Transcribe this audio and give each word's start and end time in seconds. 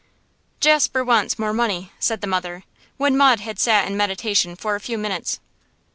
'Jasper 0.59 1.03
wants 1.03 1.37
more 1.37 1.53
money,' 1.53 1.91
said 1.99 2.21
the 2.21 2.25
mother, 2.27 2.63
when 2.97 3.15
Maud 3.15 3.41
had 3.41 3.59
sat 3.59 3.85
in 3.85 3.95
meditation 3.95 4.55
for 4.55 4.73
a 4.73 4.79
few 4.79 4.97
minutes. 4.97 5.39